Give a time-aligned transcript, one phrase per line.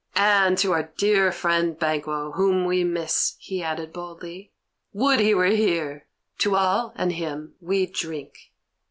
[0.15, 4.51] "And to our dear friend Banquo, whom we miss," he added boldly.
[4.93, 6.07] "Would he were here!
[6.39, 8.35] To all, and him, we drink!"